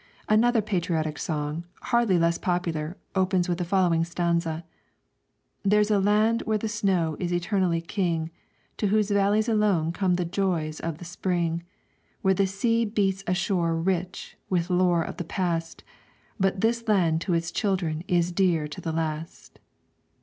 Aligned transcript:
Another 0.27 0.63
patriotic 0.63 1.19
song, 1.19 1.63
hardly 1.93 2.17
less 2.17 2.39
popular, 2.39 2.97
opens 3.13 3.47
with 3.47 3.59
the 3.59 3.63
following 3.63 4.03
stanza: 4.03 4.65
"There's 5.61 5.91
a 5.91 5.99
land 5.99 6.41
where 6.47 6.57
the 6.57 6.67
snow 6.67 7.15
is 7.19 7.31
eternally 7.31 7.81
king, 7.81 8.31
To 8.77 8.87
whose 8.87 9.11
valleys 9.11 9.47
alone 9.47 9.91
come 9.91 10.15
the 10.15 10.25
joys 10.25 10.79
of 10.79 10.97
the 10.97 11.05
spring, 11.05 11.61
Where 12.23 12.33
the 12.33 12.47
sea 12.47 12.83
beats 12.83 13.23
a 13.27 13.35
shore 13.35 13.75
rich, 13.79 14.37
with 14.49 14.71
lore 14.71 15.03
of 15.03 15.17
the 15.17 15.23
past, 15.23 15.83
But 16.39 16.61
this 16.61 16.87
land 16.87 17.21
to 17.21 17.35
its 17.35 17.51
children 17.51 18.03
is 18.07 18.31
dear 18.31 18.67
to 18.69 18.81
the 18.81 18.91
last." 18.91 19.59